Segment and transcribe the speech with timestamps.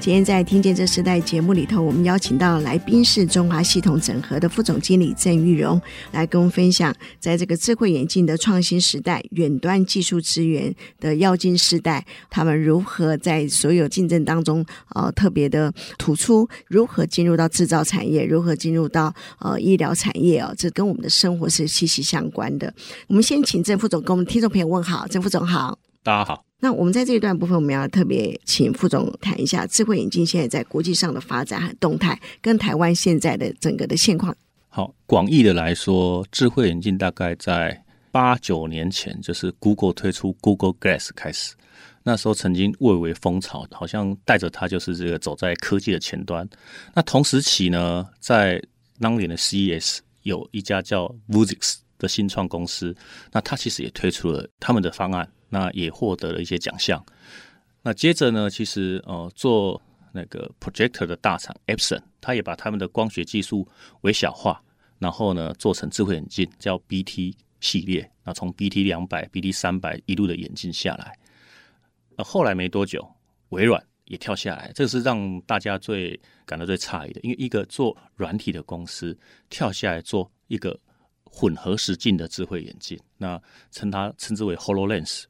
[0.00, 5.78] 今天在《听见这时代》节目里头，我们邀请到来宾是中华系统整合的副总经理郑玉荣，
[6.10, 14.64] 来跟我们分享，在这个智慧眼镜的创新时代，远端技术资源的跃进时代，他们如何在所有竞争当中，
[14.94, 22.72] 呃，特别的突出，如何进入到制造产业，如何进入到呃医疗产业哦，这跟我们的生活是息息相关的。
[23.06, 26.49] 我们先请郑副总跟我们听众朋友问好，郑副总好，大家好。
[26.60, 34.36] 那我们在这一段部分，我们要特别请副总谈一下智慧眼镜现在在国际上的发展和动态，跟台湾现在的整个的现况。
[34.68, 41.54] 好，广义的来说，智慧眼镜大概在八九年前，就是 Google 推出 Google Glass 开始，
[42.02, 46.48] 那时候曾经蔚为风潮，好像带着它就是这个走在科技的前端。
[46.94, 48.62] 那同时期呢，在
[49.00, 52.94] 当年的 CES 有一家叫 Vuzix 的新创公司，
[53.32, 55.26] 那它其实也推出了他们的方案。
[55.50, 57.04] 那也获得了一些奖项。
[57.82, 59.80] 那接着呢，其实呃，做
[60.12, 63.68] 那个 projector 的大厂 Epson，他也把他们的光学技术
[64.00, 64.62] 微小化，
[64.98, 68.10] 然后呢，做成智慧眼镜，叫 BT 系列。
[68.24, 71.18] 那从 BT 两百、BT 三百一路的眼镜下来，
[72.16, 73.06] 呃，后来没多久，
[73.48, 80.78] 微软也跳下来，这是让大家最感到最诧异的，因为一个做软体的公司跳下来做一个
[81.24, 85.24] 混合实境的智慧眼镜，那称它称之为 HoloLens。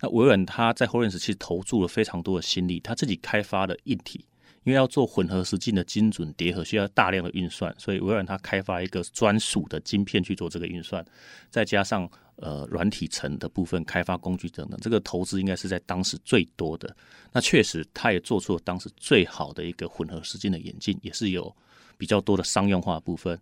[0.00, 4.24] 那微软它在 h o l o n s 其实投注了非常多的心力，它自己开发的硬体，
[4.64, 11.04] 因为要做混合实境的精准叠合，需要大量的运算，所以微软它开发一个专属的晶片去做这个运算，
[11.50, 16.94] 再加上呃软体层的部分开发工具等等，这个投资应该是在当时最多的。
[17.32, 21.54] 那确实，它也做出了当时最好的一个混合实境的眼镜，也是有
[21.96, 23.38] 比较多的商用化部分。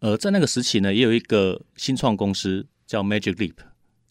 [0.00, 3.54] 呃，在那个时期呢，也有一个新创公司叫 Magic Leap。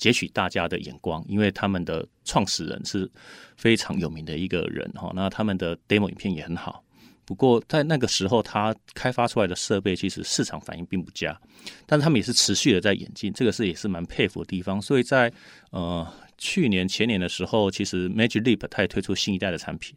[0.01, 3.07] 截取大家的眼光，因为他们的创始人是
[3.55, 5.11] 非常有名的一个人哈。
[5.15, 6.83] 那他们的 demo 影片也很好，
[7.23, 11.39] 不过在那个时候，他开发出来的设备其实市场反应并不佳，
[11.85, 14.81] 但是他们也是持续的在演进，这个是也是蛮佩服的地方。
[14.81, 15.31] 所以在
[15.69, 19.95] 呃去年前年的时候，其实 Magic Leap 它也推出新一代的产品。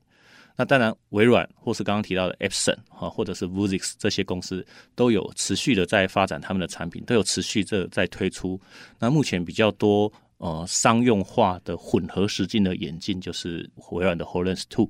[0.56, 8.60] 那当然，微软或是刚刚提到的 Epson 哈，或者是 Vuzix 这些公司都有持续的在发展他们的产品，都有持续的在推出。
[9.00, 14.88] 那目前比较多呃商用化的混合实境的眼镜就是微软的 Hololens Two。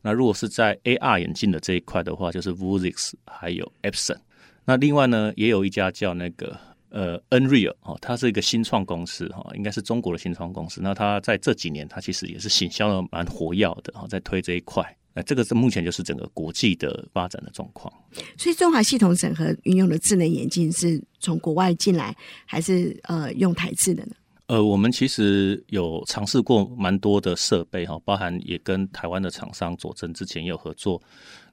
[0.00, 4.16] 那如果是在 AR 眼镜的这一块的话，就是 Vuzix 还有 Epson。
[4.64, 6.58] 那另外呢，也有一家叫那个
[6.88, 10.80] 呃 Nreal 哦，它是一个新创公司哈，应该是中国的新创公司。
[10.82, 14.82] 那它在这几年，它其实也是行销的蛮活跃的哈，在推这一块。
[15.14, 17.92] 那这个是目前就是整个国际的发展的状况。
[18.36, 24.14] 所以中华系统整合运用的智能眼镜是从国外进来，还是呃用台制的呢？
[24.46, 31.00] 呃，我们其实有尝试过蛮多的设备哈，包含也跟台湾的厂商佐证之前也有合作。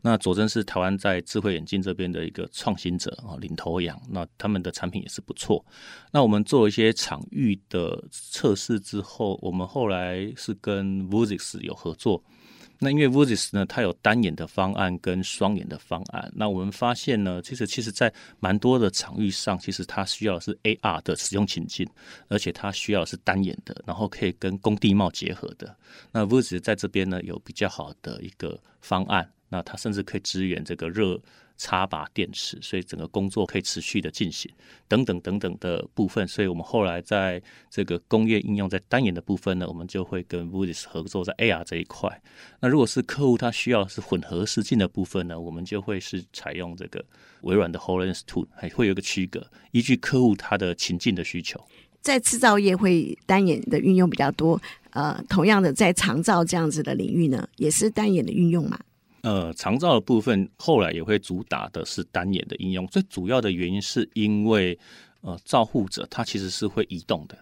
[0.02, 3.98] 那佐证是台湾在智慧眼镜这边的一个创新者啊，领头羊。
[4.10, 5.64] 那他们的产品也是不错。
[6.12, 12.22] 那我们做一些场域的测试之后，我们后来是跟 Vuzix 有合作。
[12.82, 16.32] 那因为 Vuzix 呢，它有单眼的方案跟双眼的方案。
[16.34, 21.86] 那我们发现呢，其实其实在蛮多的场域上，其实它需要的是 AR 的使用情境，
[22.30, 25.76] 而且它需要是单眼的，然后可以跟工地帽结合的。
[26.12, 31.20] 那 Vuzix 在这边呢，有比较好的一个方案，那它甚至可以支援这个热。
[31.60, 34.50] 插拔电池，所以整个工作可以持续的进行，
[34.88, 36.26] 等等等等的部分。
[36.28, 37.40] 所以我们后来在
[37.70, 42.10] 这个工业应用在单眼的部分呢，我们就会跟 Vuzix 合作在 AR 这一块。
[42.62, 47.04] 那如果是客户他需要是混合实境的部分呢，我们就会是采用这个
[47.42, 51.62] 微软的 HoloLens 2，还会有一个区隔，依据客户他的情境的需求。
[52.02, 54.60] 在制造业会单眼的运用比较多，
[54.92, 58.80] 呃，同样的在长照这样子的领域呢，也是单眼的运用嘛？
[59.22, 64.78] 呃，长照的部分后来也会主打的是单眼的应用，最主要的原因是因为
[65.22, 67.38] 呃，照护者他其实是会移动的，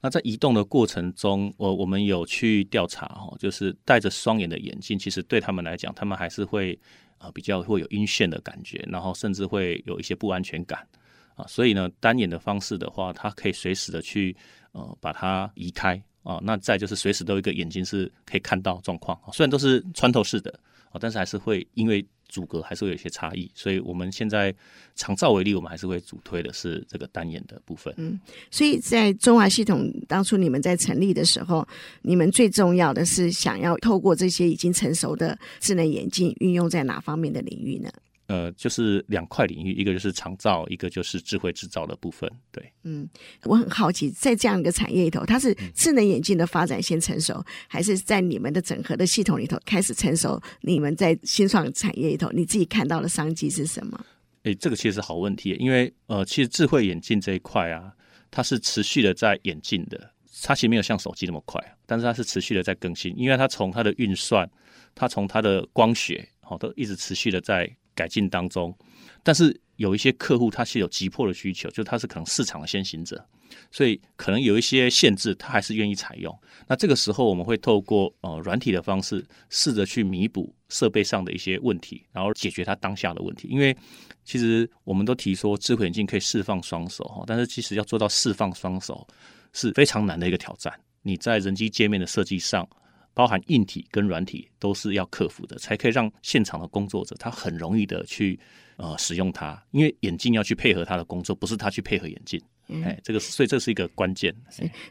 [0.00, 6.78] 那在移动的过程中，我我们有去调查哈，就是戴着双眼的眼镜，其实对他们来讲，他们还是会
[7.18, 10.86] 啊比较会有晕眩的感觉，然后甚至会有一些不安全感
[11.34, 11.44] 啊。
[11.48, 14.36] 所以呢，单眼的方式的话，它可以随时的去
[14.70, 16.38] 呃把它移开啊。
[16.40, 20.56] 那再就是随时都有一个眼睛是可以看到状况，虽然都是穿透式的
[20.92, 22.06] 哦，但是还是会因为。
[22.28, 24.54] 阻隔还是会有一些差异，所以我们现在
[24.94, 27.92] 长照为例，我们还是会主推的是这个单眼的部分。
[27.98, 28.18] 嗯，
[28.50, 31.68] 所以在中华系统当初你们在成立的时候，
[32.00, 37.90] 你们最重要的是想要透过这些已经成熟的智能眼镜运用在哪方面的领域呢？
[38.32, 42.30] 呃，就是两块领域，一个就是长照，一个就是智慧制造的部分。
[42.50, 43.06] 对，嗯，
[43.42, 50.40] 我很好奇，在这样一个产业里头，它是智能眼镜的发展先成熟，嗯、还是在你们的整合的系统里头开始成熟？
[50.62, 54.02] 你们在新创产业里头，你自己看到的商机是什么？
[54.44, 57.92] 诶、欸，这个其实是好问题，因为呃，其实智慧眼镜这一块啊，
[58.30, 60.10] 它是持续的在演进的，
[60.42, 64.50] 它其实没有像手机那么快，但是它是持续的在更新，因为它从它的运算，
[64.94, 67.70] 它从它的光学，好、哦，都一直持续的在。
[67.94, 68.76] 改进当中，
[69.22, 73.24] 但是有一些客户他是有急迫的需求，就他是可能市场的先行者，
[73.70, 76.36] 所以可能有一些限制，他还是愿意采用。
[76.66, 83.48] 那这个时候，我们会透过呃软体的方式，试着去弥补设备上的一些问题，然后解决他当下的问题。
[83.48, 83.76] 因为
[84.24, 89.06] 其实我们都提说智慧眼镜可以释放双手哈，但是其实要做到释放双手
[89.52, 90.72] 是非常难的一个挑战。
[91.02, 92.68] 你在人机界面的设计上。
[93.14, 98.38] 包含硬体跟软体都是要克服的，才可以让现场的工作者他很容易的去
[98.76, 102.40] 呃使用它，因为眼镜要去配合他的工作，不是他去配合眼镜。
[102.68, 104.34] 嗯、哎，这个所以这是一个关键。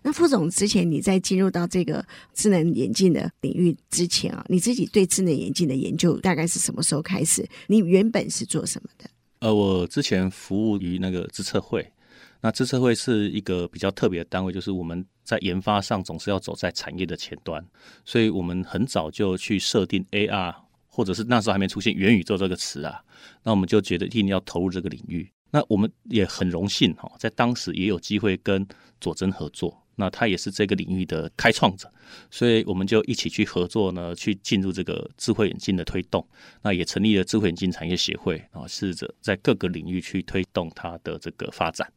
[0.03, 7.47] 那副总之前你在进入到这个智能眼镜的领域之前啊，你自己对智能眼镜的研究大概是什么时候开始？
[7.67, 9.09] 你原本是做什么的？
[9.39, 11.89] 呃，我之前服务于那个资策会。
[12.43, 17.65] 那资策会是一个比较特别的单位，就是我们在研发上总是要走在产业的前端，
[18.03, 20.53] 所以我们很早就去设定 AR，
[20.89, 23.01] 或者是那时候还没出现元宇宙这个词啊，
[23.41, 25.31] 那我们就觉得一定要投入这个领域。
[25.49, 28.67] 那我们也很荣幸哈，在当时也有机会跟
[28.99, 31.89] 佐真合作，那他也是这个领域的开创者，
[32.29, 36.27] 所以我们就一起去合作呢，去进入这个智慧眼镜的推动。
[36.61, 41.89] 那也成立了智慧眼镜产业协会，啊试着在各个领域去推动它的这个发展。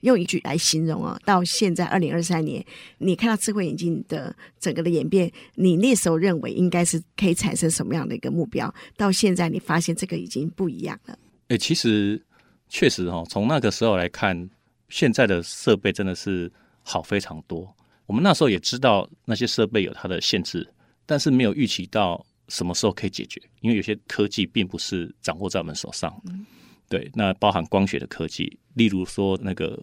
[0.00, 2.64] 用一句来形容啊，到现在二零二三年，
[2.98, 8.72] 你看到智慧眼镜的整个的演变，你那时候认为应该是可以产生什么样的一个目标？
[8.96, 11.18] 到现在你发现这个已经不一样了。
[11.48, 12.22] 哎、欸，其实
[12.68, 14.48] 确实哈，从那个时候来看，
[14.88, 16.50] 现在的设备真的是
[16.82, 17.74] 好非常多。
[18.06, 20.68] 我们那时候也知道那些设备有它的限制，
[21.06, 26.12] 但是没有预期到什么时候可以解决，因为有些科技并不是掌握在我们手上。
[26.26, 26.44] 嗯
[26.90, 29.80] 对，那包含光学的科技，例如说那个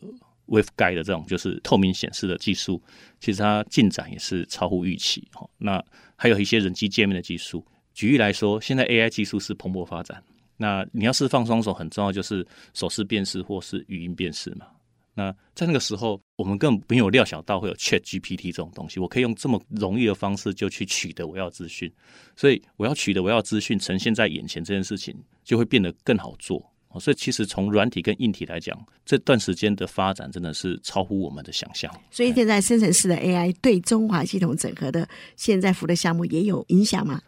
[0.48, 2.84] waveguide 的这种就是透明显示的技术，
[3.22, 5.26] 其实它进展也是超乎预期。
[5.32, 5.82] 哈，那
[6.18, 10.22] 还有一些人机界面的技术，举例来说，现在 AI 技术是蓬勃发展。
[10.58, 14.68] 那你要释放双手，很重要就是手势辨识或是语音辨识嘛。
[15.14, 21.92] 那在那个时候，我们更没有料想到会有 ChatGPT 这种东西，我可以用这么容易的方式就去取得我要资讯，
[22.36, 26.64] 所以我要取得我要资讯呈现在眼前这件事情就会变得更好做。
[27.00, 31.92] 所以，其实从软体跟硬体来讲，这段时间的发展真的是超乎我们的想象。
[32.10, 37.22] 所以，现在生成式的 AI 对中华系统整合的现在服的项目也有影响吗？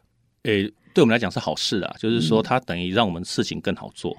[0.43, 4.17] 诶、欸，对我们来讲是好事啊，就是说它等于让我们事情更好做。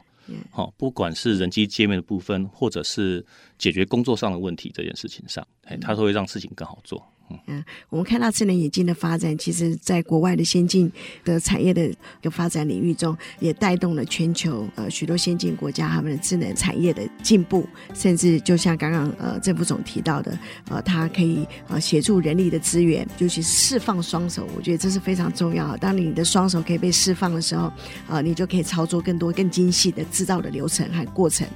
[0.51, 3.25] 好、嗯，不管是人机界面的部分，或者是
[3.59, 7.05] 解决工作上的问题这件事情上，哎，它都会让事情更好做。
[7.47, 10.91] 嗯，我们看到智能眼镜的发展，其实在国外的先进
[11.25, 25.77] 的产业的一个发展领域中，也带动了全球呃许多先进国家他们的智能产业的进步，甚至就像刚刚呃郑副总提到的，呃，它可以呃协助人力的资源，尤其释放双手，我觉得这是非常重要。
[25.77, 27.73] 当你的双手可以被释放的时候，
[28.09, 31.47] 呃，你就可以操作更多更精细的制造的流程和过程。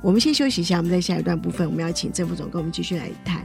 [0.00, 3.44] 我们先休息一下，我们在下一段部分，我们要请郑副总跟我们继续来谈。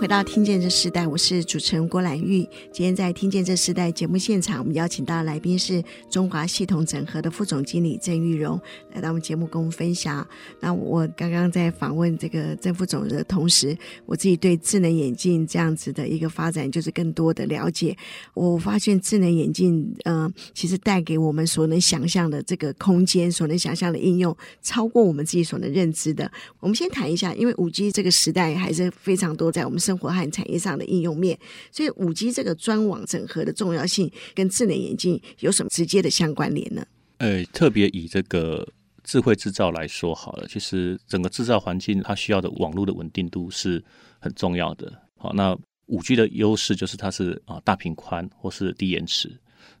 [0.00, 2.40] 回到《听见这时代》，我是主持人郭兰玉。
[2.72, 8.58] 今天在《听见这时代》节目现场，我们邀请到来宾是中华系统整合的副总经理郑玉荣，
[8.94, 10.26] 来到我们节目跟我们分享。
[10.58, 13.76] 那我刚刚在访问这个郑副总的同时，
[14.06, 17.94] 我自己对智能眼镜这样子的一个发展，就是更多的了解。
[18.32, 26.32] 我发现智能眼镜，嗯、呃，其实带给我们所能想象的这个空间，所能想象的应用，超过我们自己所能认知的。
[26.58, 29.66] 我们先谈一下，因为五 G 这个时代还是非常多在。
[29.66, 31.36] 我们生活和产业上的应用面。
[31.72, 36.86] 所以五 G 这个专网整合的重要性跟智能眼镜有什么直接的相关联呢？
[37.18, 38.66] 呃，特别以这个
[39.02, 43.82] 智慧制造来说好了，其实整个制造环境它需要的网络的稳定度是
[44.20, 44.92] 很重要的。
[45.18, 45.56] 好，那
[45.86, 49.30] 五 G 的优势就是它是啊大频宽或是低延迟。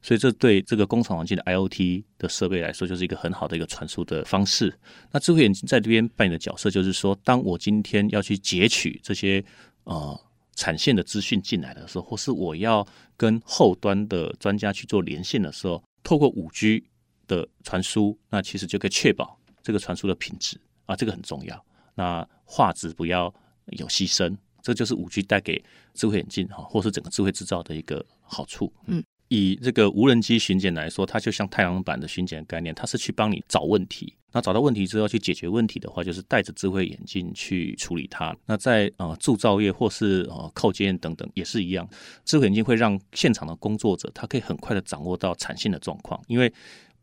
[0.02, 4.72] 所以，这对这个工厂环境的 IoT 的设备来说，就是一个很好的一个传输的方式。
[5.10, 9.44] 那智慧眼镜在这边扮演的角色，就是说，当我今天要去截取这些
[9.84, 10.20] 呃
[10.54, 16.84] 产线的资讯进来的时候，或是我要跟后端的专家去做连线的时候，透过五 G
[17.26, 21.64] 的传输，那其实就可以确保这个传输的品质啊，这个很重要。
[21.94, 23.32] 那画质不要
[23.78, 25.62] 有牺牲，这就是五 G 带给
[25.94, 28.72] 智慧眼镜哈，或是整个智慧制造的一个好处。
[28.86, 29.02] 嗯。
[29.30, 34.12] 以这个无人机巡检来说，它就像太阳板的巡检概念，它是去帮你找问题。
[34.32, 38.36] 那找到问题之后去解决问题的话，就是戴着智慧眼镜去处理它。
[38.44, 41.88] 那在呃铸造业或是呃扣件等等也是一样，
[42.24, 46.52] 智慧眼镜会让现场的工作者他可以很快的掌握到产线的状况，因为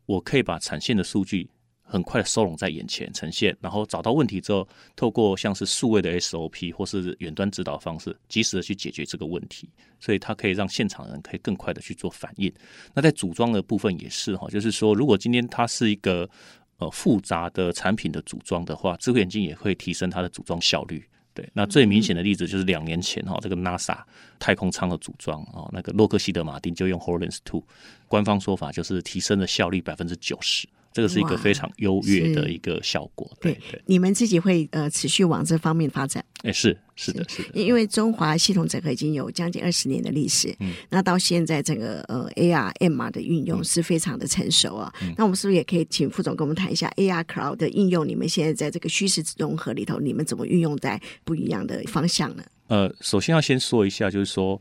[0.04, 1.48] 我可以把产线的数据。
[1.88, 9.68] 很快的收拢在眼前呈现，然后找到问题之后，透过像是数位的 SOP 或是远端指导方式，及时的去解决这个问题，
[9.98, 12.52] 所以它可以让现场人可以更快的去做反应。
[12.92, 16.28] 那在组装的部分也是哈，就是说，如果今天它是一个
[16.76, 21.02] 呃复杂的产品的组装的话，智慧眼镜也会提升它的组装效率。
[21.34, 23.96] 对，那最明显的例子就是两年前哈，这个 NASA
[24.40, 27.62] 太空舱的组装啊，那个洛克希德马丁就用 HoloLens 2，
[28.08, 30.68] 官方说法就是提升了效率百分之九十。
[30.92, 33.30] 这个是一个非常优越的一个效果。
[33.40, 36.24] 对对，你们自己会呃持续往这方面发展？
[36.42, 37.48] 哎，是是的，是的。
[37.60, 44.92] 因为中华系统整合已经有将近二十年的历史，嗯，那到现在整个呃 AR、MR 的运用是非常的成熟啊。
[45.02, 48.06] 嗯、那我们是不是也可以请副总跟我们谈一下 AR Cloud 的应用？
[48.06, 52.42] 你们现在在这个虚实融合里头，你们怎么运用在不一样的方向呢？
[52.68, 54.60] 呃，首先要先说一下，就是说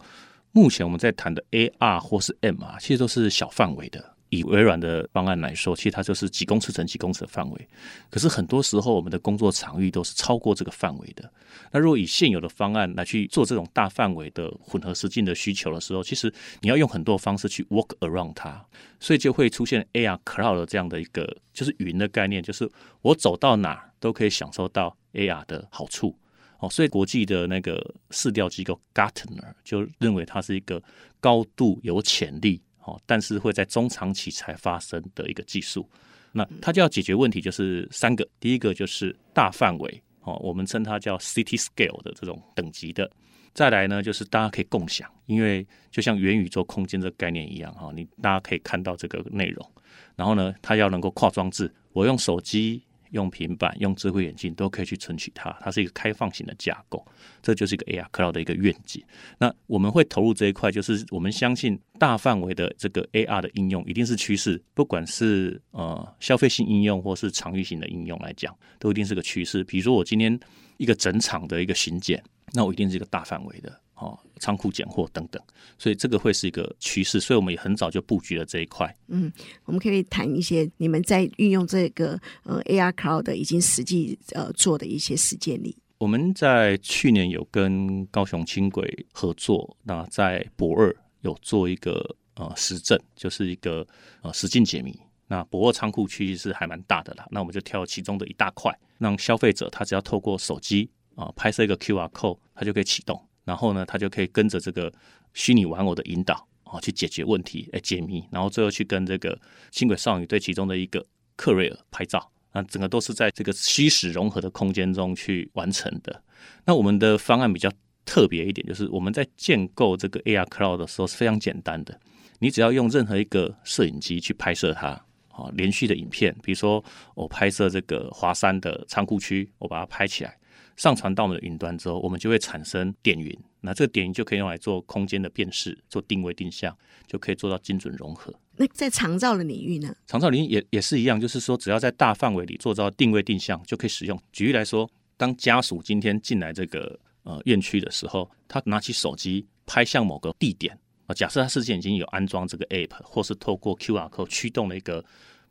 [0.51, 4.13] 目前我们在谈的 AR 或是 MR，其实都是小范围的。
[4.29, 7.69] 以微软的方案来说，其实它就是几公尺乘几公尺的范围。
[8.09, 11.31] 可是很多时候，我们的工作场域都是超过这个范围的。
[11.71, 16.31] 那如果以现有的方案来去做这种大范围的混合实境的需求的时候，其实
[16.61, 18.65] 你要用很多方式去 work around 它，
[18.99, 22.69] 所以就会出现 AR Cloud 这样的一个就是云的概念，就是
[23.01, 26.15] 我走到哪都可以享受到 AR 的好处。
[26.59, 30.81] 哦，所以国际的那个市调机构 Gartner 就认为它是一个
[31.19, 32.61] 高度有潜力。
[32.87, 35.87] 哦，但是会在中长期才发生的一个技术，
[36.31, 38.25] 那它就要解决问题，就是三个。
[38.39, 43.09] 第一个就是大范围，哦，我们称它叫 city scale 的这种等级的。
[43.53, 49.71] 再来呢，就是大家可以共享，因为就像元宇宙空间这个概念一样，哈，你大家可以看到这个内容。
[50.15, 52.81] 然后呢，它要能够跨装置，我用手机。
[53.11, 57.05] 用平板、用智慧眼镜都可以去存取它，它是一个开放型的架构，
[57.41, 59.03] 这就是一个 AR Cloud 的一个愿景。
[59.37, 69.63] 那我们会投入这一块，就是我们相信大范围的这个 AR 的应用一定是趋势，不管是呃消费性应用或是场域型的应用来讲，都一定是个趋势。
[69.63, 70.39] 比如说我今天
[70.77, 72.23] 一个整场的一个巡检，
[72.53, 73.81] 那我一定是一个大范围的。
[73.97, 75.41] 哦，仓库拣货等等，
[75.77, 78.95] 所以这个会是一个趋势，所以我们也很早就布局了这一块。
[79.07, 79.31] 嗯，
[79.65, 85.75] 我们可以谈一些你们在运用这个呃 AR Cloud 已经实际呃做的一些实践例。
[85.97, 93.85] 我们在去年有跟高雄轻轨合作，那在博二有做一个呃实证，就是一个
[94.21, 94.95] 呃实境解谜。
[95.25, 103.19] 那博二仓库区是还蛮大的啦，那我们就挑其中的一大块，让消费者他只要透过手机啊、呃、拍摄一个 QR code，他就可以启动。
[103.47, 104.91] 然后呢，他就可以跟着这个
[105.33, 109.39] 虚拟玩偶的引导啊，去解决问题，哎，解谜，然后最后去跟这个
[109.71, 111.05] 轻轨少女队其中的一个
[111.37, 116.21] 克瑞尔拍照，那整个都是在这个虚实融合的空间中去完成的。
[116.65, 117.71] 那我们的方案比较
[118.03, 121.97] 特别一点，就是我们在建构这个 AR Cloud 的时候是非常简单的，
[122.39, 124.89] 你只要用任何一个摄影机去拍摄它，
[125.29, 126.83] 啊，连续的影片，比如说
[127.15, 130.36] 我拍摄这个华山的仓库区，我把它拍起来。
[130.77, 136.75] 上传到我们的云端之后，我们就会产生点云，那这个点云就可以用来做空间的辨识、做定位定向，
[137.07, 138.33] 就可以做到精准融合。
[138.55, 139.95] 那在长照的领域呢？
[140.05, 144.19] 长照领域也也是一样，就是说只要在大范围里做到定位定向，就可以使用。
[144.31, 155.03] 举例来说，当家属今天进来这个呃院区的时候，他拿起手机拍向某个地点啊，假设他事先已经有安装这个 app，或是透过 QR code 驱动了一个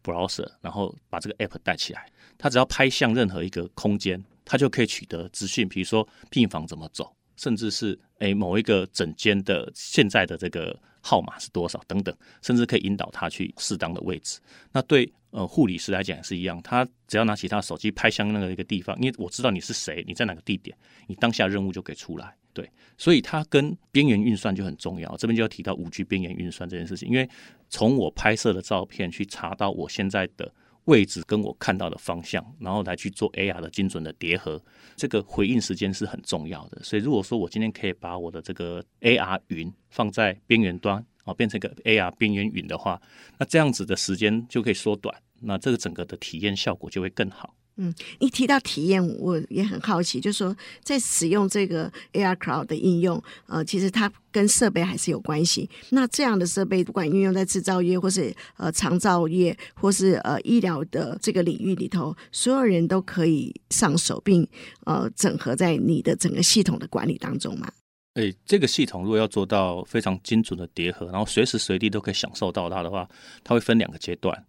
[0.05, 4.25] browser，然后把这个 app 带起来，他只要拍向任何一个空间。
[4.47, 14.41] 他就可以取得资讯，比如说病房怎么走，甚至是诶某一个诊间的现在的这个号码是多少等等，甚至可以引导他去适当的位置。
[14.73, 20.75] 那对呃护理师来讲也是一样，他只要拿起他的手机拍向那个一个地方，因为我知道你是谁，你在哪个地点，
[21.09, 22.35] 你当下任务就可以出来。
[22.53, 25.15] 对，所以它跟边缘运算就很重要。
[25.19, 27.29] 这边就要提到五 G 边缘运算这件事情，因为
[27.69, 30.51] 从我拍摄的照片去查到我现在的
[30.87, 34.61] 位置跟我看到的方向，然后来去做 AR 的精准的叠合，
[34.97, 36.83] 这个回应时间是很重要的。
[36.83, 43.01] 所以如果说我今天可以把我的这个 AR 云放在边缘端啊，变成一个 AR 边缘云的话，
[43.39, 47.55] 那这样子的时间就可以缩短，那这个整个的体验效果就会更好。
[47.79, 55.69] 嗯，一提到体验，我也很好奇，就是说在使用这个 AR Cloud 的应用，呃，其实它跟设备还是有关系。
[55.91, 64.49] 那这样的设备，不管运用在制造业，或是呃长照业，或是呃医疗的这个领域里头，所有人都可以上手，并
[64.85, 67.71] 呃整合在你的整个系统的管理当中吗？
[68.15, 73.07] 诶，这个系统如果要做到非常精准的叠合，然后随时随地都可以享受到它的话，
[73.45, 74.43] 它会分两个阶段。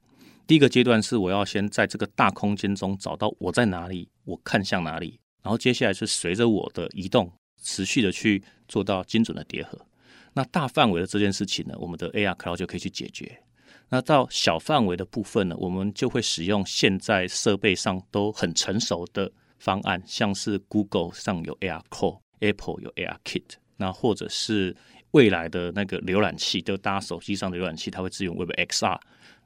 [0.47, 7.29] 第一个阶段是我要先在这个大空间中找到我在哪里，我看向哪里，然后接下来是随着我的移动，
[7.61, 9.77] 持续的去做到精准的叠合。
[10.33, 13.37] 那大范围的这件事情呢，我们的 AR Cloud 就可以去解决。
[13.89, 24.73] 那到小范围的部分呢，我们就会使用现在设备上都很成熟的方案，像是 Google 上有 AR Core，Apple 有 AR Kit，那或者是
[25.11, 28.97] 未来的那个浏览器，就大家手机上的浏览器，它会支援 Web XR。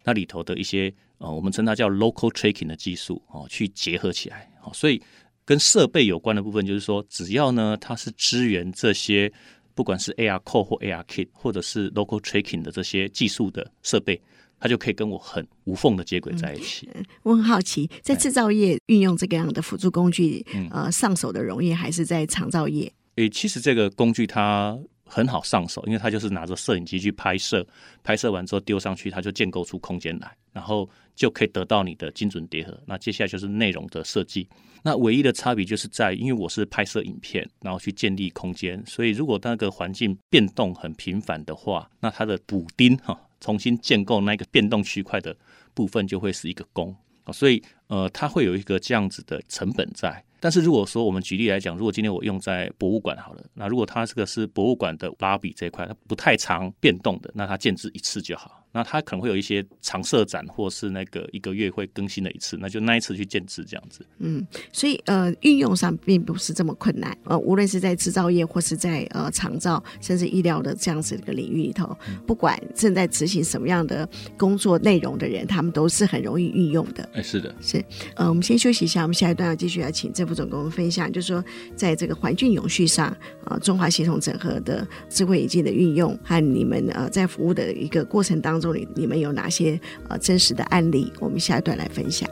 [0.03, 5.01] 那里头的一些呃，我们称它叫 local tracking 的技术哦，去结合起来哦，所以
[5.45, 9.31] 跟设备有关的部分，就是说，只要呢它是支援这些，
[9.75, 14.19] 不管是 AR Core 或 AR Kit，或者是 local tracking 的这些技术的设备，
[14.59, 16.89] 它就可以跟我很无缝的接轨在一起。
[16.95, 22.91] 嗯，我很好奇，在制造业运用这个样的辅助工具，呃，上手的容易还是在长造业？
[23.15, 24.79] 诶，其实这个工具它。
[25.11, 27.67] 很好上手，因为它就是拿着摄影机去拍摄，
[28.01, 32.81] 拍摄完之后丢上去，它就建构出空间来，然后就可以得到你的精准叠合。
[32.85, 34.47] 那接下来就是内容的设计。
[34.81, 45.35] 那唯一的差别就是在，因为我是拍摄影片，然后去建立空间，所以如果那个环境变动很频繁的话，那它的补丁哈，重新建构那个变动区块的
[45.73, 46.95] 部分就会是一个工。
[47.33, 50.23] 所以呃，它会有一个这样子的成本在。
[50.41, 58.60] 但是如果说我们举例来讲，如果今天我用在博物馆好了，那如果它这个是博物馆的拉比这一块，它不太常变动的，那它建制一次就好。
[58.71, 64.05] 那它可能会有一些常设展，或是那个一个月会更新的一次，那就那一次去建制这样子。
[64.19, 67.15] 嗯，所以呃，运用上并不是这么困难。
[67.25, 74.07] 呃，无论是在制造业，或是在呃长造，甚至医疗的这样子一个领域里头，不管正在执行什么样的
[74.37, 77.09] 工作内容的人，他们都是很容易运用的。
[77.13, 77.83] 哎，是的，是。
[78.15, 81.43] 呃，我们先休息一下，我们下一段要继续要请郑副总跟我们分享，就是说
[81.75, 83.13] 在这个环境永续上，
[83.47, 88.60] 呃，中华系统整合的智慧眼镜的运用和你们呃在服务的一个过程当中。
[88.61, 91.11] 中里你们有哪些呃真实的案例？
[91.19, 92.29] 我们下一段来分享。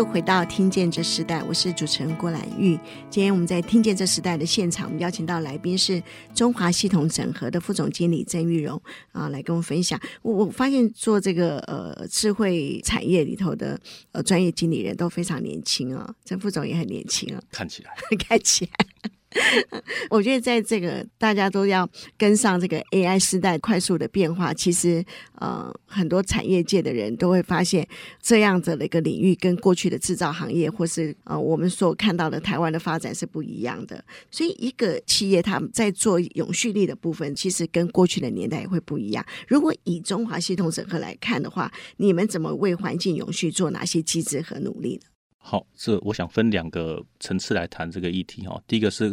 [0.00, 2.74] 度回到听见这时代，我是主持人郭兰玉。
[3.10, 6.02] 今天我们在听见这时代的现场，我们邀请到来宾是
[6.34, 8.80] 中华系统整合的副总经理郑玉荣
[9.12, 10.00] 啊，来跟我们分享。
[10.22, 13.78] 我我发现做这个呃智慧产业里头的
[14.12, 17.90] 呃专业经理人都非常年轻啊，郑副总也很年轻啊，看起来，
[18.26, 19.10] 看起来。
[20.10, 21.88] 我觉得在这个大家都要
[22.18, 25.04] 跟上这个 AI 时代快速的变化，其实
[25.36, 27.86] 呃很多产业界的人都会发现
[28.20, 34.04] 这样子的一个领域跟过去的制造行业或是呃我们所看到的台湾的发展是不一样的。
[34.32, 39.24] 所以一个企业他们在做永续力的部分，其实跟过去的年代也会不一样。
[39.46, 45.09] 如果以中华系统整合来看的话，你们怎么为环境永续做哪些机制和努力呢？
[45.42, 48.62] 好，这我想分两个层次来谈这个议题哈。
[48.66, 49.06] 第一个是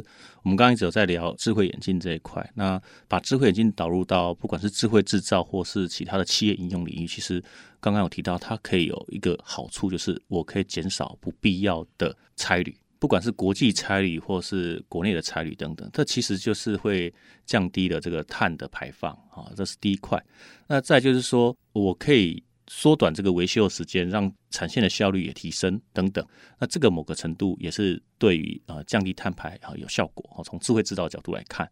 [0.43, 7.41] 我们刚刚一直有在聊智慧眼镜这一块，那把智慧眼镜导入到不管是智慧制造或是其他的企业应用领域，其实
[7.79, 17.11] 刚刚有提到，它可以有一个好处，就是我可以减少不必要的差旅，不管是国际差旅或是国内的差旅等等，这其实就是会
[17.45, 20.21] 降低了这个碳的排放啊，这是第一块。
[20.67, 22.43] 那再就是说我可以。
[22.67, 26.25] 缩短这个维修时间，让产线的效率也提升等等，
[26.59, 30.43] 那这个某个程度也是对于呃降低碳排啊有效果。
[30.43, 31.69] 从智慧制造角度来看，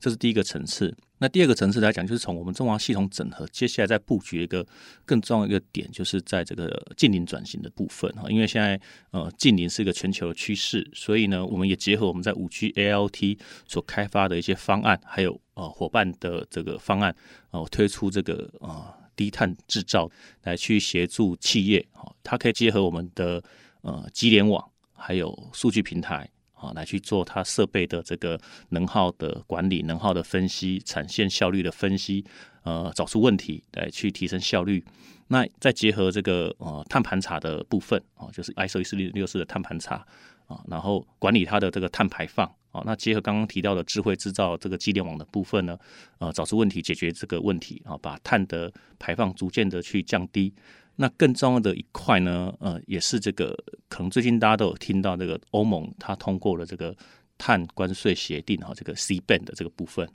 [0.00, 0.96] 这是第一个层次。
[1.18, 4.64] 那第二个层次来讲，就是从我们中华系统整合，接下来再布局一个
[5.04, 8.30] 更重要一个点，就是在这个近邻转型的部分哈。
[8.30, 8.80] 因为现在
[9.10, 17.14] 呃近邻是一个全球的趋势，所以呢，我们也结合我们在五 G ALT 所开发的一些方案，还有呃伙伴的这个方案，
[17.50, 18.94] 哦、推出这个啊。
[19.18, 20.08] 低碳制造
[20.44, 23.42] 来去协助企业，哈，它可以结合我们的
[23.82, 32.24] 呃机联网，还有数据平台，啊，来去做它设备的这个能耗的管理、能耗的分析、产线效率的分析，
[32.62, 34.84] 呃，找出问题来去提升效率。
[35.30, 40.06] 那再结合这个呃碳盘查的部分，啊，就是 ISO 一四六六四的碳盘查，
[40.48, 42.52] 啊，然后管理它的这个碳排放。
[42.70, 45.78] 啊，那结合刚刚提到的智慧制造这个机联网的部分呢，
[46.18, 50.52] 呃，找出问题，解决这个问题啊，把碳的排放逐渐的去降低。
[50.96, 53.56] 那更重要的一块呢，呃，也是这个
[53.88, 56.94] 可能最近大家都有听到这个欧盟它通过了这个
[57.38, 60.06] 碳关税协定哈，这个 CBAM 的这个部分。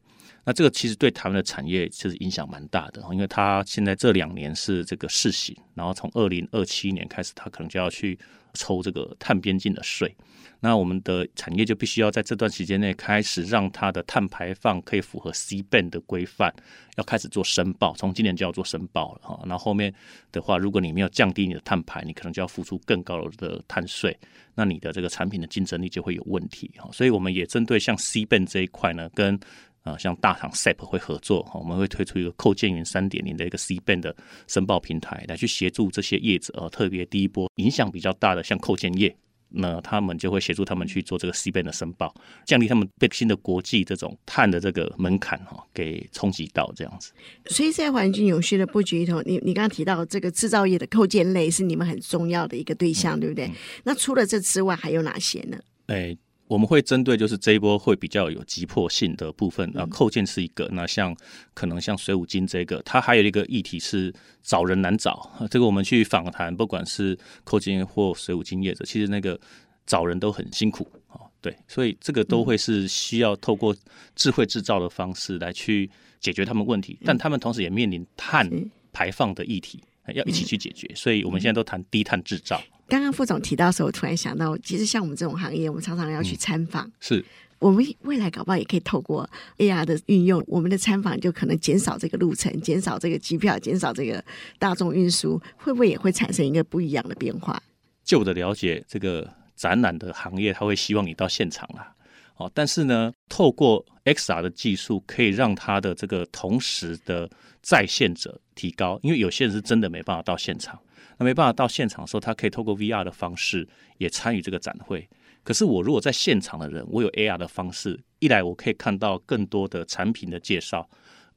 [0.46, 8.20] 那这个其实对台湾的产业其实影响蛮大的，因为它现在这两年是这个试行，然后从二零二七年开始，它可能就要去
[8.54, 10.14] 抽这个碳边境的税。
[10.60, 16.54] 那我们的产业就必须要在这段时间内开始让它的碳排放可以符合 C band 的规范，
[16.96, 19.44] 要开始做申报，从今年就要做申报了哈。
[19.46, 19.94] 那后，后面
[20.32, 24.18] 的话，如果你没有降低你的碳排，你可能就要付出更高的碳税，
[24.56, 26.90] 那你的这个产品的竞争力就会有问题哈。
[26.94, 29.38] 所以我们也针对像 C band 这一块呢，跟
[29.84, 34.16] 啊，像大厂 SAP 会合作，我们会推出一个扣件云三点零的一个 CBAM 的
[34.48, 36.54] 申报平台，来去协助这些业者。
[36.58, 39.14] 呃，特别第一波影响比较大的，像扣件业，
[39.50, 42.16] 那他们就会协助他们去做这个 CBAM 的申报，
[42.46, 47.12] 降低他们被新的国际这种碳的这个门槛哈，给冲击到这样子。
[47.48, 53.48] 所以在环境永续的布局里头，你你刚刚提到这个制造业的扣件类是你们很重要的一个对象，嗯、对不对？
[53.48, 55.58] 嗯、那除了这之外，还有哪些呢？
[55.88, 56.18] 哎、欸。
[56.48, 60.70] 我们会针对就是这一波会比较有急迫性的部分啊，扣件是一个。
[60.74, 61.16] 那像
[61.54, 65.32] 可能像水五金这个，它还有一个议题是找人难找。
[65.50, 69.40] 这个我们去访谈，不管是扣件或水五金业者，其实那个
[69.88, 71.22] 找人都很辛苦啊。
[71.42, 73.76] 对，所以这个都会是需要透过
[74.16, 78.50] 智慧制造的方式来去解决他们问题，但他们同时也面临碳
[78.92, 79.82] 排放的议题，
[80.14, 80.90] 要一起去解决。
[80.94, 82.62] 所以我们现在都谈低碳制造。
[82.94, 86.86] 刚刚副总提到的时候，我突然想到，其实像我们这种行业，我们常常要去参访。
[86.86, 87.26] 嗯、是，
[87.58, 89.28] 我们未来搞不好也可以透过
[89.58, 94.24] AR 的运用，我们的参访就可能减少这个路程，减少这个机票，减少这个
[94.60, 97.60] 大众运输，会不会也会产生一个不一样的变化？
[98.04, 101.96] 就我的了解，这个展览的行业他会希望你到现场啦。
[102.36, 107.30] 哦，但是呢，透过 XR 的技术，可以让他的这个同时的
[107.62, 110.80] 在线者提高，因为有些人是真的没办法到现场。
[111.18, 113.68] 那没办法到现场的时候，他可以透过 VR 的方式
[114.00, 115.08] 也参与这个展会。
[115.44, 120.90] 可是我如果在现场的人，我有 AR 的方式，一来我可以看到更多的产品的介绍，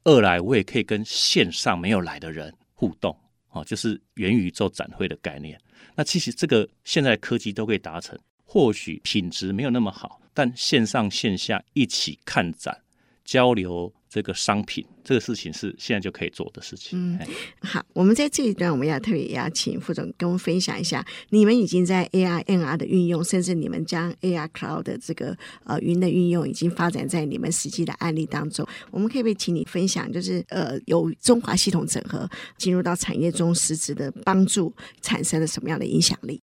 [0.03, 3.15] 二来我也可以跟线上没有来的人互动，
[3.51, 5.59] 哦，就是元宇宙展会的概念。
[5.95, 12.77] 那其实这个现在科技都可以达成，或许品质没有那么好，但线上线下一起看展
[13.25, 13.91] 交流。
[14.09, 16.97] 这个商品，这个事情是现在就可以做的事情。
[16.97, 17.19] 嗯，
[17.59, 28.65] 好，我们在这一段我们要特别邀请副总跟我们分享一下，你们已经在 AR、NR 的运用，甚至你们将 AR Cloud 的这个呃云的运用，已经发展在你们实际的案例当中。
[28.91, 36.41] 我们可以不可以请你分享，就是呃，由中华系统整合进入到产业中实质的帮助，产生了什么样的影响力？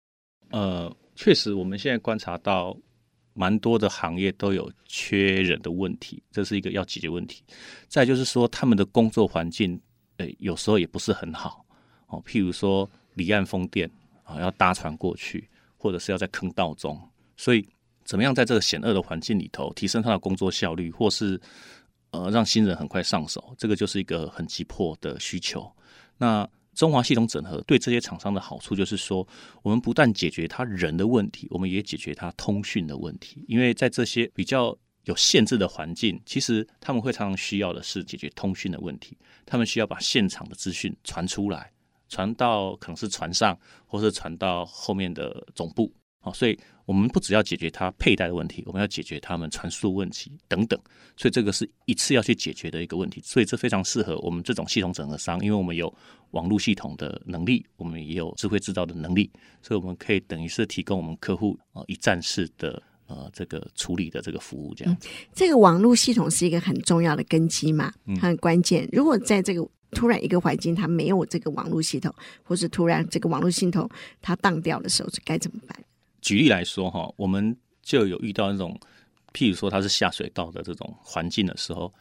[0.51, 2.77] 呃，确实，我们现在观察到。
[3.37, 7.43] 蛮多的行业都有缺人的问题，这是一个要解决问题。
[7.89, 9.79] 再就是说，他们的工作环境，
[10.17, 11.65] 诶，有时候也不是很好
[12.07, 12.23] 哦。
[12.25, 13.91] 譬如说，离岸风电
[14.23, 16.97] 啊，要搭船过去，或者是要在坑道中，
[17.35, 17.67] 所以
[18.05, 21.37] 怎么样在这个险恶的环境里头提升他的工作效率，或是
[22.11, 25.69] 呃让新人很快上手，这个就是一个很急迫的需求。
[26.17, 29.27] 那中华系统整合对这些厂商的好处就是说，
[29.63, 33.43] 我们不但解决他人的问题，我们也解决他通讯的问题。
[33.47, 39.17] 因为在这些比较有限制的环境，其实他们会常常需要的是解决通讯的问题。
[39.45, 41.71] 他们需要把现场的资讯传出来，
[42.09, 45.91] 传到可能是船上，或是传到后面的总部。
[46.25, 46.57] 好，所以
[46.87, 50.79] 我们不只要解决它佩戴的问题，我们要解决他们传输问题等等。
[51.15, 53.21] 所以这个是一次要去解决的一个问题。
[53.23, 55.93] 所以这非常适合我们这种系统整合商，因为我们有
[56.31, 59.29] 网络系统的能力，我们也有智慧制造的能力，
[59.61, 64.73] 所以我们可以等于是提供我们客户啊一站式的呃这个处理的这个服务。
[64.73, 64.97] 这样、嗯，
[65.31, 68.89] 这个网络系统是一个很重要的根基嘛，很关键。
[68.91, 72.11] 如果在这个突然一个环境它没有这个网络系统，
[72.41, 73.87] 或是突然这个网络系统
[74.23, 75.79] 它当掉的时候，该怎么办？
[76.25, 78.75] 举例来说，哈，我们就有遇到那种，
[79.31, 81.93] 譬如说它是下水道的这种环境的时候，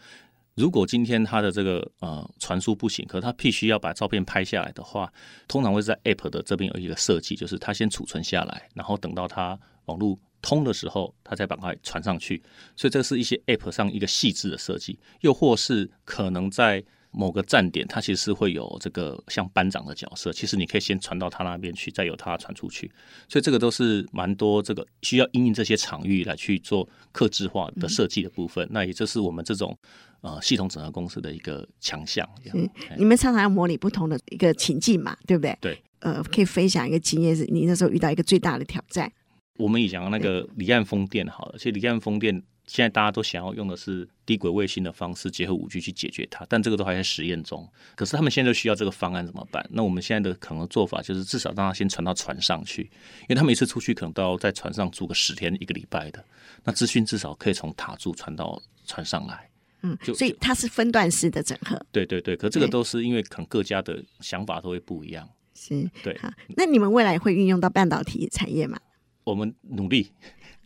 [0.54, 5.12] 如果今天它的这个呃传输不行，可是它必须要把照片拍下来的话，
[5.46, 12.42] 通常会在 App 的这边有一个设计，就是它先储存下来，然后等到它网络通的时候，它再把它传上去。
[12.74, 16.82] 所以这是一些 App 上一个细致的设计，又或是可能在
[17.14, 22.90] 某个站点，它其实是会有这个像班长的角色，其实你可以先传到他那边去，再由他传出去。
[23.28, 28.66] 所以这个都是蛮多这个需要因应这些场域来去做客制化的设计的部分。
[28.66, 29.76] 嗯、那也就是我们这种
[30.20, 32.28] 呃系统整合公司的一个强项。
[32.52, 35.56] 嗯，你们常常要模拟不同的一个情境嘛，对不对？
[35.60, 35.78] 对。
[36.00, 39.10] 呃，可以分享一个经验，是你那时候遇到一个最大的挑战。
[39.56, 47.68] 我们以前那个离岸风电好了，其实离岸风电现在大家都想要用的是低轨卫星的方式结合五 G 去解决它，但这个都还在实验中。
[47.94, 49.64] 可是他们现在就需要这个方案怎么办？
[49.70, 52.82] 那我们现在的可能做法就是至少让它先传到船上去，
[53.22, 56.24] 因为他们一次出去可能都要在船上住个十天一个礼拜的，
[56.64, 59.50] 那资讯至少可以从塔柱传到船上来。
[59.82, 61.78] 嗯，所以它是分段式的整合。
[61.92, 65.28] 对对对，可这个都是因为可能各家的想法都会不一样。
[65.54, 66.16] 是，对。
[66.16, 68.78] 好，那你们未来会运用到半导体产业吗？
[69.24, 70.10] 我们努力，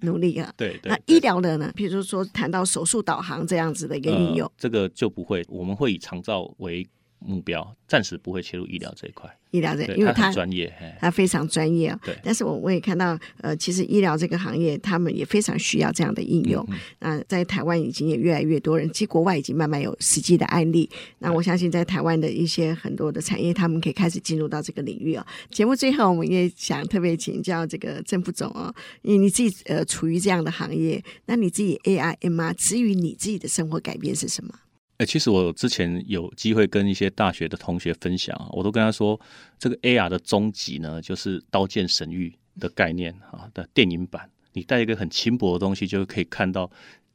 [0.01, 0.53] 努力啊！
[0.57, 0.91] 对对。
[0.91, 1.73] 那医疗的呢？
[1.75, 5.45] 比如说谈到手术导航这样子的一个应用，呃，这个就不会。
[5.49, 6.87] 我们会以长照为
[7.19, 9.29] 目标，暂时不会切入医疗这一块。
[9.51, 11.99] 医疗这，因为他专业，他非常专业啊。
[12.05, 16.63] 对，但是我我也看到，呃，其实医疗这个行业，他们也非常需要这样的应用。
[16.69, 20.89] 嗯，那在台湾已经也越来越多人，其实国外已经慢慢有实际的案例。
[21.19, 25.27] 那我相信，在台湾的一些很多的产业，他们可以开始进入到这个领域哦。
[25.51, 34.53] 节目最后，我们也想特别请教这个郑副总哦，因为你自己呃处于这样的行业，那你自己 AI MR 至于你自己的生活改变是什么？
[34.99, 39.19] 哎，其实我之前有机会跟一些大学的同学分享，我都跟他说，
[39.59, 46.71] 这个 AR 的终极呢，就是《刀剑神域》的概念啊的电影版，你带一个很轻薄的东西，就可以看到。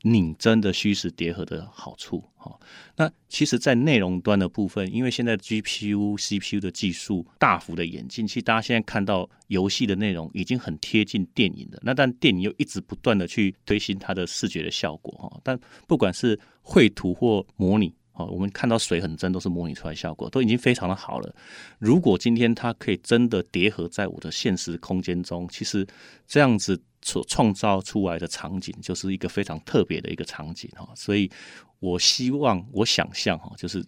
[0.05, 2.59] 拧真的虚实叠合的好处，哈，
[2.97, 21.33] 那其实，在内容端的部分，因为现在 GPU、CPU 的技术大幅的演进，其实大家现在看到游戏的内容已经很贴近电影的，那但电影又一直不断的去推新它的视觉的效果，哈，但不管是绘图或模拟，哦，我们看到水很真，都是模拟出来效果，都已经非常的好了。
[21.79, 25.87] 如果今天它可以真的叠合在我的现实空间中，其实
[26.27, 26.81] 这样子。
[27.05, 31.29] 所创造出来的场景就是一个非常特别的一个场景哈，所以
[31.83, 33.85] 我希望我想象哈，就是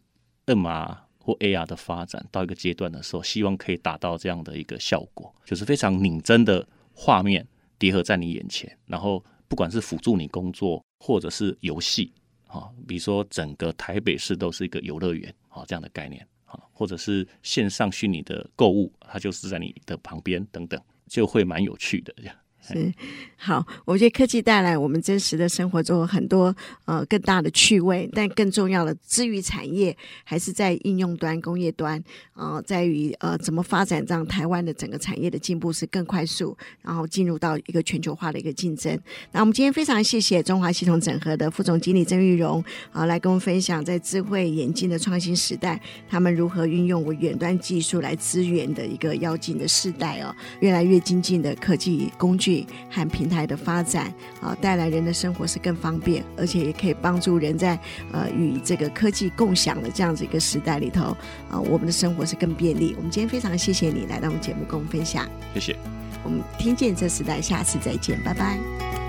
[0.48, 7.48] MR 或 AR 的发展到一个阶段的时候，希望可以达到这样的一个效果，就是非常拟真的画面
[7.80, 12.12] 叠合在你眼前，然后不管是辅助你工作或者是游戏
[12.48, 20.78] 啊，比如说整个台北市都是一个游乐园啊这样的概念啊，或者是线上虚拟的购物，它就是在你的旁边等等，
[21.08, 22.36] 就会蛮有趣的这样。
[22.74, 22.94] 是
[23.38, 38.98] 好，我觉得科技带来我们真实的生活中很多呃更大的趣味，但更重要的，至于产业还是在应用端、工业端，呃，在于呃怎么发展，让台湾的整个产业的进步是更快速，然后进入到一个全球化的一个竞争。
[39.32, 52.55] 那我们今天非常谢谢中华系统整合的副总经理郑玉荣啊、来跟我们分享在智慧眼镜的创新时代，他们如何运用我远端技术来支援的一个要紧的时代哦，越来越精进的科技工具。
[52.92, 57.80] 和平台的发展啊，带来人的生活是更方便，而且也可以帮助人在
[58.12, 61.18] 呃与这个科技共享的这样子一个时代里头
[61.50, 62.94] 啊，我们的生活是更便利。
[62.98, 65.76] 我们今天非常谢谢你来到我们节目跟我们分享，谢谢。
[66.24, 69.05] 我们听见这时代，下次再见，拜拜。